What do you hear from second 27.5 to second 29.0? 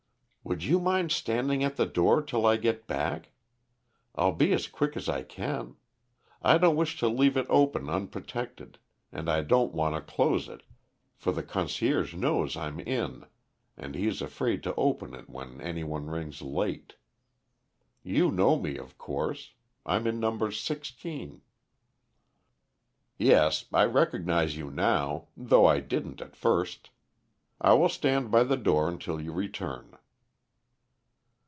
I will stand by the door